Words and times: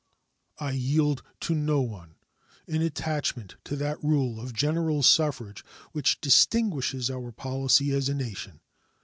I 0.57 0.71
yield 0.71 1.21
to 1.41 1.53
no 1.53 1.81
one 1.81 2.15
in 2.65 2.81
attachment 2.81 3.57
to 3.65 3.75
that 3.75 4.03
rule 4.03 4.39
of 4.41 4.51
general 4.51 5.03
suffrage 5.03 5.63
which 5.91 6.19
distinguishes 6.19 7.11
our 7.11 7.31
policy 7.31 7.91
as 7.91 8.09
a 8.09 8.15
nation. 8.15 8.61